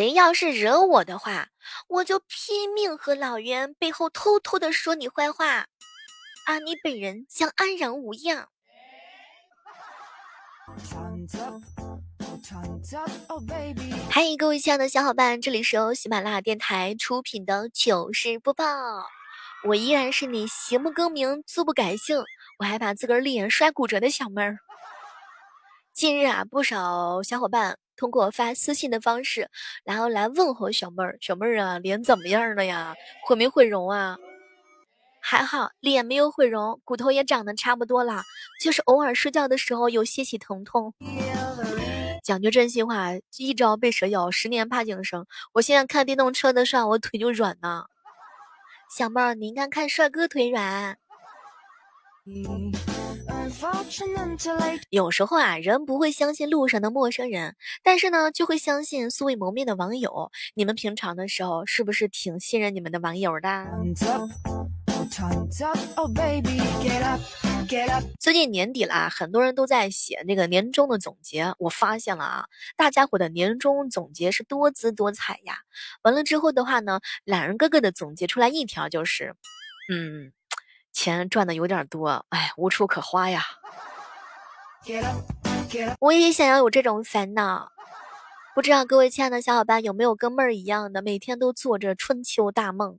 [0.00, 1.48] 谁要是惹我的话，
[1.86, 5.66] 我就拼命和老袁背后偷偷的说你坏话，
[6.46, 8.48] 啊，你本人将安然无恙。
[14.08, 18.64] 嗨，各位亲爱的小伙伴，这里是由喜马拉雅电台出品的糗事播报，
[19.68, 22.24] 我依然是你行不更名，坐不改姓，
[22.58, 24.60] 我还把自个儿脸摔骨折的小妹儿。
[26.00, 29.50] 近日啊，不少小伙伴通过发私信的方式，
[29.84, 31.18] 然后来问候小妹儿。
[31.20, 32.94] 小妹儿啊，脸怎么样了呀？
[33.26, 34.16] 毁没毁容啊？
[35.20, 38.22] 还好，脸没有毁容，骨头也长得差不多了，
[38.62, 40.94] 就是偶尔睡觉的时候有些许疼痛。
[42.24, 45.26] 讲句真心话，一朝被蛇咬，十年怕井绳。
[45.52, 47.84] 我现在看电动车的时候，我腿就软呢。
[48.96, 50.96] 小妹儿，你应该看帅哥腿软。
[54.90, 60.30] 有时候啊，人不会相信路上的陌生人，但是呢，就会相信素未谋面的网友。
[60.54, 63.66] 你们平常的时候是不是挺信任你们的网友的？
[68.18, 71.52] 最近年底了，很多人都在写那个年终的总结。
[71.58, 75.58] 我发现了啊，大家伙的年终总结是多姿多彩呀。
[76.02, 79.34] 完了之后的话呢，懒人哥哥的总结出来一条就是，
[79.92, 80.32] 嗯。
[81.02, 83.42] 钱赚的有点多，哎，无处可花呀。
[85.98, 87.72] 我也想要有这种烦恼，
[88.54, 92.98] 不知道各位亲爱的小伙伴有没有跟妹儿一样的，每天都做着春秋大梦。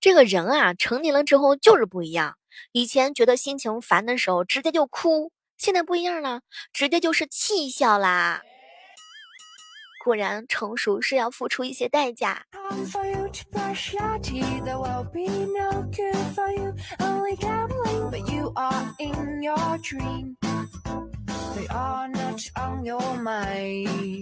[0.00, 2.34] 这个人啊，成年了之后就是不一样。
[2.72, 6.40] 以前觉得心情烦的时候直接就哭，现在不一样了，
[6.72, 8.42] 直接就是气笑啦。
[10.06, 12.46] 果然，成熟是要付出一些代价。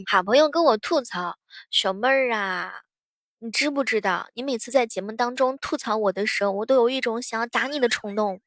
[0.06, 1.36] 好朋友跟我吐槽
[1.70, 2.72] ：“小妹儿啊，
[3.40, 4.28] 你知不知道？
[4.32, 8.40] 你每次在节目当中吐槽我的时候，我都有一种想要打你的冲动。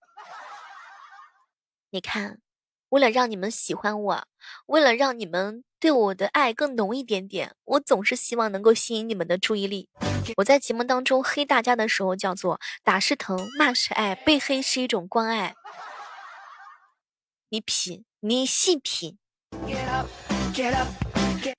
[1.91, 2.39] 你看，
[2.89, 4.23] 为了让你们喜欢我，
[4.65, 9.89] 为了让你们……”对我的爱更浓一点点，我总是希望能够吸引你们的注意力。
[10.37, 15.53] 我在节目当中黑大家的时候，叫做打是疼，骂是爱，被黑是一种关爱。
[17.49, 19.17] 你品，你细品。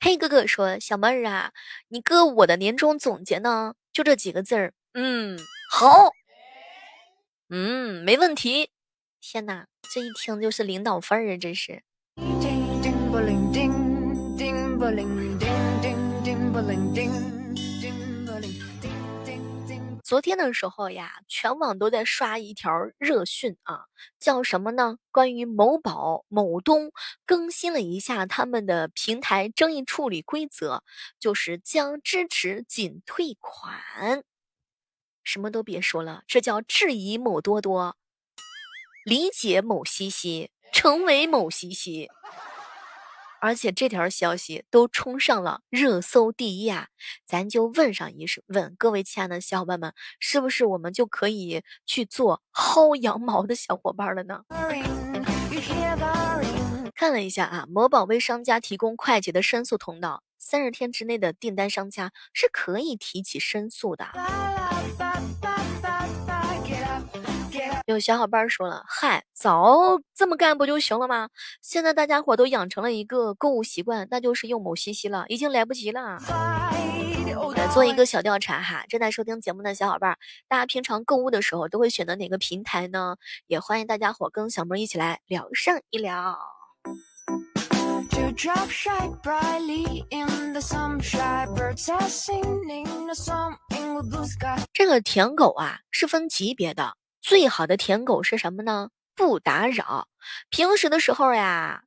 [0.00, 1.52] 黑哥哥说：“小妹儿啊，
[1.88, 4.74] 你哥我的年终总结呢，就这几个字儿。
[4.94, 5.38] 嗯，
[5.70, 6.10] 好。
[7.48, 8.70] 嗯，没问题。
[9.20, 11.82] 天哪，这一听就是领导范儿啊，这是。”
[20.02, 23.82] 昨天的时候呀，全网都在刷一条热讯啊，
[24.18, 24.96] 叫什么呢？
[25.10, 26.90] 关于某宝、某东
[27.26, 30.82] 更新了一下他们的平台争议处理规则，
[31.20, 34.24] 就是将支持仅退款。
[35.22, 37.94] 什么都别说了，这叫质疑某多多，
[39.04, 42.08] 理解某西西，成为某西西。
[43.40, 46.88] 而且这条消息都冲上了热搜第一啊！
[47.26, 54.42] 咱就问上一问各位亲爱的小伙伴们，是不是我们就可以去做薅羊毛的小伙伴了呢？
[56.94, 64.47] 看了一下啊，某宝为商家提供快捷的申诉通道，三十天之内的订单商家是可以提起申诉的。
[67.88, 71.30] 有小伙伴说了：“嗨，早这么干不就行了吗？
[71.62, 76.18] 现在大家伙都养成了一个购物习惯，那就是用某西西了，已经来不及了。”
[77.56, 80.18] 来做一个小调查哈，正在收听节目的小伙伴，
[80.48, 83.16] 大家平常购物的时候都会选择哪个平台呢？
[83.46, 86.38] 也欢迎大家伙跟小妹一起来聊上一聊。
[94.74, 96.92] 这个舔狗啊，是分级别的。
[97.28, 98.88] 最好的舔狗是什么呢？
[99.14, 100.08] 不打扰，
[100.48, 101.82] 平时的时候呀，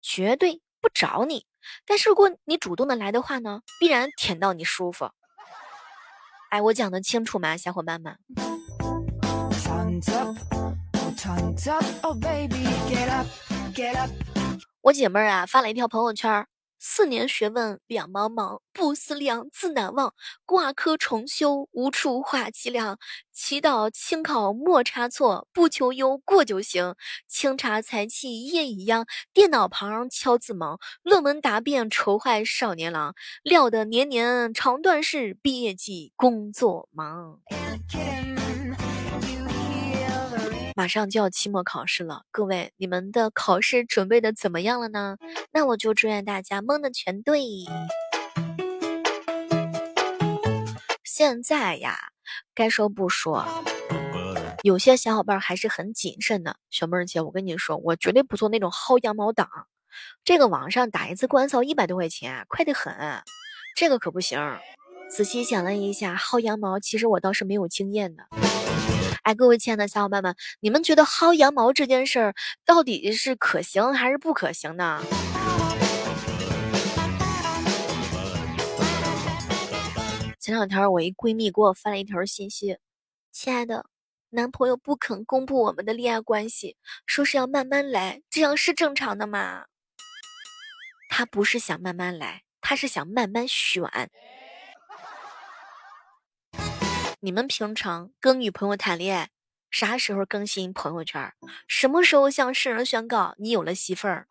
[0.00, 1.44] 绝对不找你。
[1.84, 5.10] 但是如果你主动的来的话呢，必然舔到你舒服。
[6.48, 8.16] 哎，我讲的清楚吗，小伙伴们？
[14.80, 16.46] 我姐妹儿啊发了一条朋友圈。
[16.82, 20.14] 四年学问两茫茫，不思量，自难忘。
[20.46, 22.98] 挂科重修，无处话凄凉。
[23.30, 26.94] 祈祷清考莫差错，不求优，过就行。
[27.28, 29.04] 清茶才气夜已央，
[29.34, 30.78] 电脑旁敲字忙。
[31.02, 37.40] 论文答辩愁坏少年郎，料得年年长断事，毕业季工作忙。
[40.80, 45.18] 马上就要期末考试了，各位，你们的考试准备的怎么样了呢？
[45.52, 47.42] 那我就祝愿大家蒙的全对。
[51.04, 51.98] 现在呀，
[52.54, 53.44] 该说不说，
[54.62, 56.56] 有些小伙伴还是很谨慎的。
[56.70, 59.50] 小妹儿姐，我跟你说，我绝对不做那种薅羊毛党。
[60.24, 63.22] 这个网上打一次官司一百多块钱，快得很，
[63.76, 64.40] 这个可不行。
[65.10, 68.24] 仔细想了一下，薅羊毛其实我倒是没有经验的。
[69.22, 72.34] 哎，各位亲爱的小伙伴们，你们觉得薅羊毛这件事儿
[72.64, 75.02] 到底是可行还是不可行呢？
[80.40, 82.78] 前两天我一闺蜜给我发了一条信息
[83.30, 83.84] ：“亲爱的，
[84.30, 89.64] 男朋友不肯公布我们的恋爱关系，说是要慢慢来，这样是正常的吗？”
[91.10, 93.82] 他不是想慢慢来，他是想慢慢选。
[97.22, 99.28] 你们平常跟女朋友谈恋爱，
[99.70, 101.30] 啥时候更新朋友圈？
[101.68, 104.26] 什么时候向世人宣告你有了媳妇儿？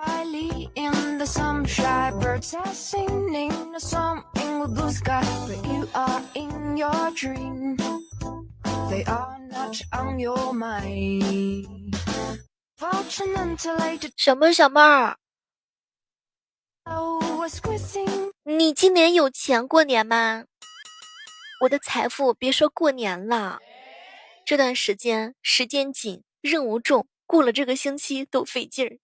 [14.17, 15.15] 小妹儿，小妹儿，
[18.45, 20.45] 你今年有钱过年吗？
[21.61, 23.59] 我的财富别说过年了，
[24.45, 28.97] 这段时间时间紧，任务重，过了这个星期都费劲儿。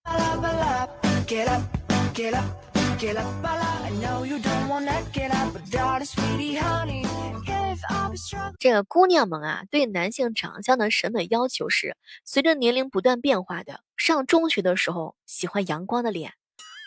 [8.58, 11.94] 这个姑娘们啊，对男性长相的审美要求是
[12.24, 13.80] 随着年龄不断变化的。
[13.98, 16.32] 上中学的时候喜欢阳光的脸，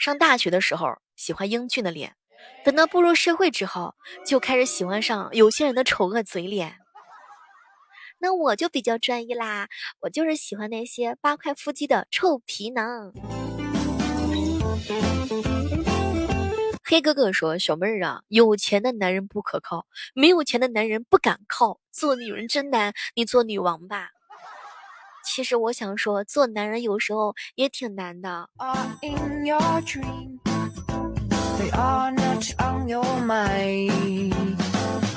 [0.01, 2.15] 上大学的时候喜欢英俊的脸。
[2.63, 3.95] 等到步入社会之后，
[4.25, 6.77] 就开始喜欢上有些人的丑恶嘴脸。
[8.19, 9.68] 那我就比较专一啦，
[10.01, 13.13] 我就是喜欢那些八块腹肌的臭皮囊。
[16.83, 21.80] 黑哥哥说：“小妹儿啊，有钱的男人不可靠，没有钱的男人不敢靠。
[21.91, 24.09] 做女人真难，你做女王吧。”
[25.24, 28.50] 其实我想说，做男人有时候也挺难的。
[31.74, 34.57] Are not on your mind.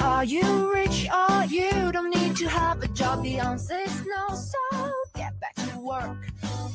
[0.01, 3.25] Are you rich or you don't need to have a job?
[3.25, 4.59] Beyonce's snow so
[5.15, 6.17] get back to work.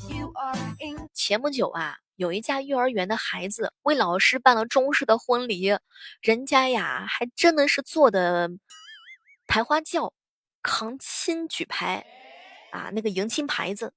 [0.09, 5.77] You are in 前不久啊有一家幼儿园的孩子为老师办了中式的婚礼
[6.21, 8.50] 人家呀还真的是做的
[9.47, 10.13] 抬花轿
[10.63, 12.06] 扛亲举牌
[12.71, 13.94] 啊那个迎亲牌子。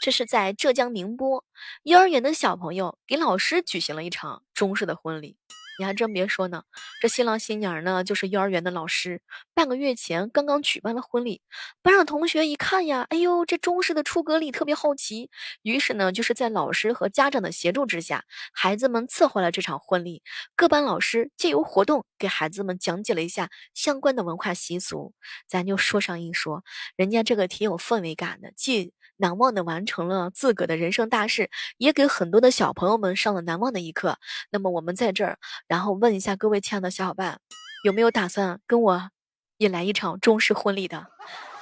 [0.00, 1.44] 这是在浙江宁波
[1.82, 5.36] 幼儿园的小朋友给老师举行了一场中式的婚礼。
[5.78, 6.62] 你还真别说呢，
[7.00, 9.20] 这新郎新娘呢就是幼儿园的老师。
[9.54, 11.42] 半个月前刚刚举办了婚礼，
[11.82, 15.30] 班上同学一看呀，哎呦，这中式的出阁礼特别好奇。
[15.62, 20.22] 于是呢，就是在老师和家长的协助之下，孩子们策划了这场婚礼。
[20.56, 25.12] 各班老师借由活动给孩子们讲解了一下相关的文化习俗。
[25.46, 26.64] 咱就说上一说，
[26.96, 31.48] 人家这个挺有氛围感的，既难忘的完成了自个的人生大事，
[31.78, 34.18] 也给很多的小朋友们上了难忘的一课。
[34.50, 37.40] 那么我们在这儿，然后问一下各位亲爱的小伙伴，
[37.84, 39.10] 有没有打算跟我
[39.56, 41.06] 也来一场中式婚礼的？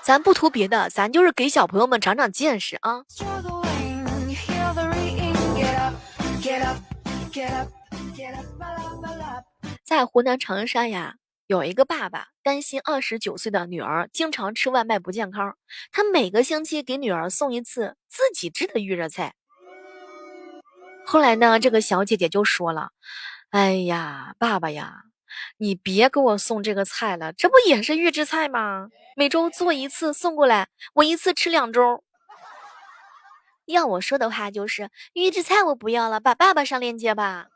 [0.03, 3.05] 咱不图别的，咱就是给小朋友们长长见识啊！
[9.85, 11.17] 在湖南长沙呀。
[11.49, 15.55] 有一个爸爸担心二十九岁的女儿经常吃外卖不健康，
[15.91, 19.35] 他每个星期给女儿送一次自己制的预热菜。
[21.05, 22.93] 后来呢，这个小姐姐就说了
[23.53, 25.03] ：“哎呀，爸爸呀，
[25.59, 28.89] 你别给我送这个菜了，这不也是预制菜吗？
[29.15, 32.03] 每周做一次送过来，我一次吃两周。
[33.67, 37.49] 要我说的话就是预制菜我不要了，把爸爸上链接吧。”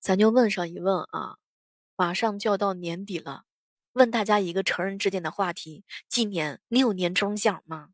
[0.00, 1.36] 咱就问上一问啊，
[1.94, 3.44] 马上就要到年底了，
[3.92, 7.90] 问大家一个成人之间的话题：今年你有年终奖吗？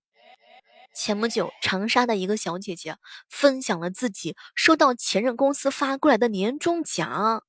[0.94, 2.96] 前不久，长沙的一个小姐姐
[3.28, 7.42] 分享了自己收到前任公司发过来的年终奖。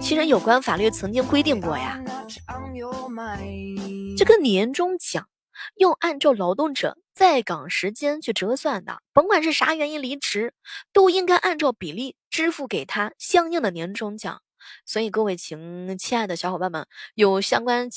[0.00, 2.00] 其实有关法律曾经规定过呀，
[4.16, 5.28] 这个年终奖。
[5.76, 10.52] 要按照劳动者在岗时间去折算的，甭管是啥原因离职，
[10.92, 14.42] 都应该按照比例支付给他相应的年终奖。
[14.84, 17.88] 所以各位亲亲爱的小伙伴们，有相关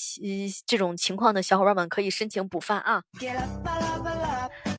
[0.65, 3.03] 这种情况的小伙伴们可以申请补发啊。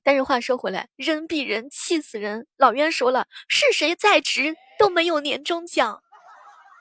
[0.02, 2.46] 但是话说回来，人比人气死人。
[2.56, 6.02] 老冤说了，是谁在职都没有年终奖。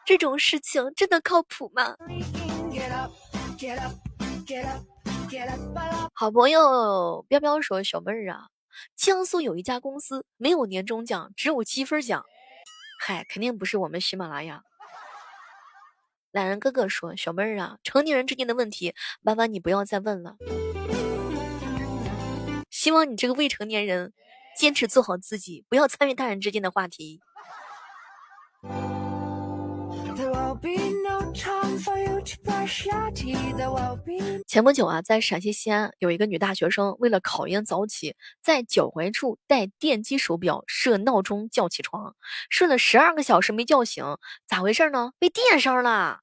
[0.06, 1.96] 这种事情真的靠谱吗？
[6.16, 8.48] 好朋友彪彪说：“小妹儿啊，
[8.96, 12.24] 江苏有一家公司没有年终奖，只有积分奖。
[13.02, 14.64] 嗨，肯定不是我们喜马拉雅。”
[16.32, 20.36] 懒人哥哥说：“小妹儿啊，成年人之间的问题，麻烦你不要再问了。
[22.70, 24.14] 希望你这个未成年人，
[24.58, 27.22] 坚持做好自己，不要参与大人之间的话题。”
[34.46, 42.16] 前不久啊，在陕西西安有一个女大学生，为了考研早起，在脚踝处戴电击手表设闹钟叫起床，
[42.50, 44.04] 睡了十二个小时没叫醒，
[44.48, 45.12] 咋回事呢？
[45.20, 46.20] 被电伤了。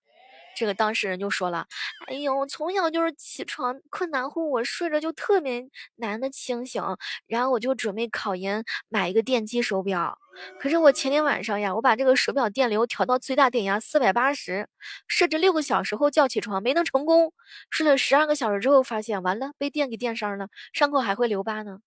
[0.57, 1.67] 这个当事人就说了
[2.09, 6.83] ：“哎呦，从小就是起床困难户，我睡着就特别难的清醒，
[7.27, 10.19] 然后我就准备考研买一个电击手表。
[10.59, 14.69] 可是我前天晚上呀，我把这个手表电流调到最大电压四百八十，
[15.07, 17.33] 设置六个小时后叫起床，没能成功。
[17.71, 21.79] 睡了十二个小时之后，发现完了，被电给电伤了，伤口还会留疤呢。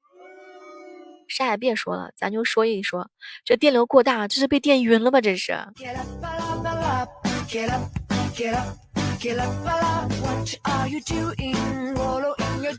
[1.27, 3.09] 啥也别说了，咱就说一说，
[3.45, 5.21] 这电流过大，这是被电晕了吧？
[5.21, 5.55] 这是。”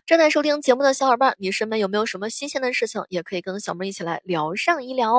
[0.07, 5.13] 正在收听节目的小伙伴，你身边有没有什么新鲜的事情，也可以跟小妹一起来聊上一聊。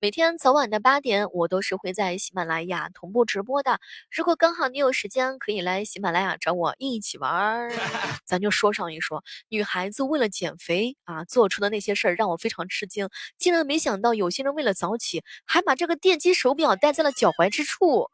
[0.00, 3.78] 每天早晚的八点，我都是会在喜马拉雅同步直播的。
[4.10, 7.70] 如果刚好你有时间，可以来喜马拉雅找我一起玩儿。
[8.24, 13.08] 咱就说上一说，女孩子为了减肥啊，做出的那些事儿让我非常吃惊。
[13.36, 18.08] 竟然没想到有些人为了早起，还把这个电击手表戴在了脚踝之处。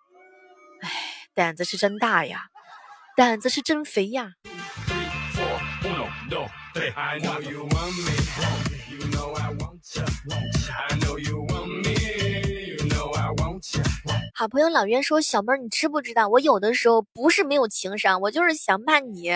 [0.81, 1.20] 哎。
[1.35, 2.47] 胆子是真大呀，
[3.17, 4.33] 胆子是真肥呀。
[14.35, 19.31] 好朋友老袁说：“小妹儿，你知不知道，我有的时候不是没有情商，我就是想骂你。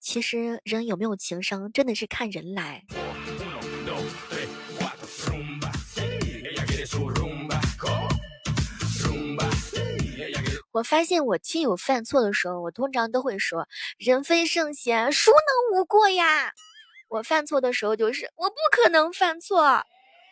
[0.00, 2.84] 其实人有没有情商，真的是看人来。”
[10.76, 13.66] 我发现我亲友犯错的时候，我通常都会说
[13.96, 16.52] “人非圣贤，孰能无过呀？”
[17.08, 19.82] 我犯错的时候就是“我不可能犯错”，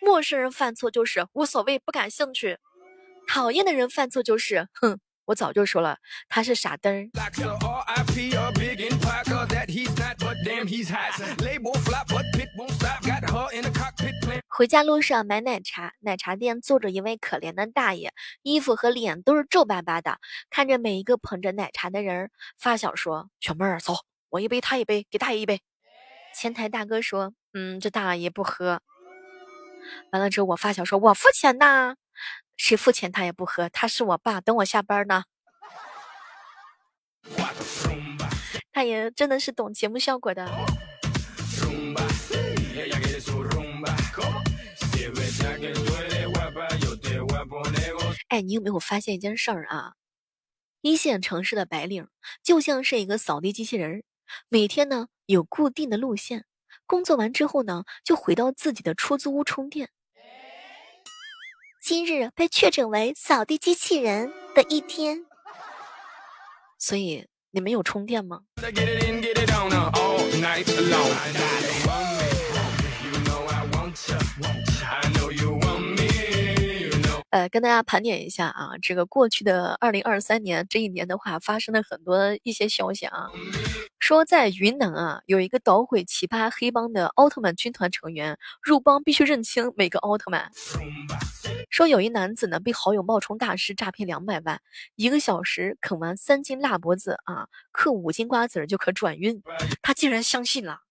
[0.05, 2.57] 陌生人犯错就是无所谓，不感兴趣；
[3.27, 5.01] 讨厌的人犯错就是“哼”。
[5.25, 5.97] 我早就说了，
[6.29, 7.09] 他是傻灯儿。
[14.57, 23.95] 回家路上买奶茶，奶茶店坐着一位可怜的大爷，衣服和脸都是皱巴巴的，看着每一个捧着奶茶的人，发小说：“小妹儿，走，
[24.29, 25.61] 我一杯，他一杯，给大爷一杯。”
[26.33, 28.81] 前台大哥说：“嗯，这大爷不喝。”
[30.13, 31.97] 完了之后，我发小说：“我付钱呐。”
[32.57, 35.25] 谁付钱他也不喝，他是我爸，等我下班呢。
[38.71, 40.49] 大爷真的是懂节目效果的。
[48.29, 49.95] 哎，你有没有发现一件事儿啊？
[50.81, 52.09] 一线城市的白领
[52.43, 54.05] 就像是一个扫地机器人，
[54.49, 56.45] 每天呢有固定的路线，
[56.87, 59.91] 工作完之后呢就回到自己的出租屋充电。
[61.83, 65.25] 今日被确诊为扫地机器人的一天，
[66.79, 68.41] 所以你们有充电吗？
[77.35, 83.27] 呃，跟大家盘点一下啊，这个过去的二零二三年这一年的话，发生了很多一些消息啊。
[83.99, 90.49] 说在云南啊，有一个捣毁奇葩黑帮的奥特曼军团成员入帮必须认清每个奥特曼。
[91.71, 94.61] 说有一男子呢被好友冒充大师诈骗两百万，
[94.95, 99.43] 一个小时啃完三斤辣脖子啊，嗑五斤瓜子就可转运，
[99.83, 100.83] 他竟然相信了。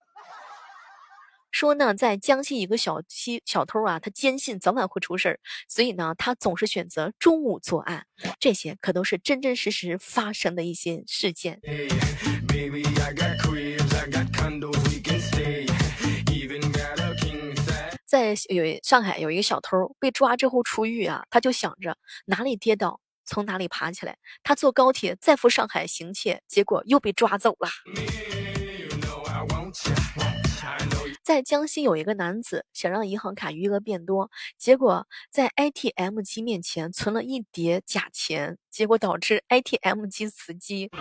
[1.53, 8.07] 说呢，在江西一个小七小偷啊，他坚信早晚会出事儿，所以呢，他总是选择中午作案。
[8.39, 11.61] 这些可都是真真实实发生的一些事件。
[18.03, 21.95] 在有上海有一个小偷被抓之后出狱啊，他就想着
[22.25, 24.17] 哪里跌倒从哪里爬起来。
[24.41, 27.69] 他坐高铁再赴上海行窃，结果又被抓走了。
[31.23, 40.91] 在江西有一个男子想让银行卡余额变多，结果在 ATM 机面前存了一叠假钱，结果导致 ATM 机死机。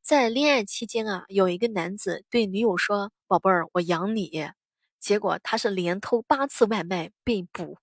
[0.00, 4.48] 在恋爱期间啊，有一个男子对女友说：“宝贝儿，我养你。”
[5.00, 7.76] 结果他是连偷八次外卖被捕。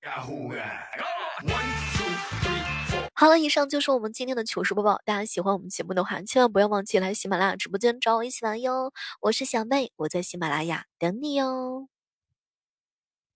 [3.20, 5.02] 好了，以上就是我们今天的糗事播报。
[5.04, 8.94] 大家喜欢我们节目的话，千万不要忘记来喜马拉雅直播间找我一起玩哟。
[9.22, 11.88] 我是小妹，我在喜马拉雅等你哟。